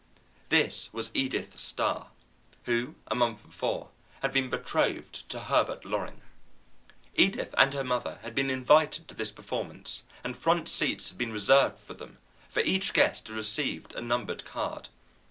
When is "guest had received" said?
12.93-13.93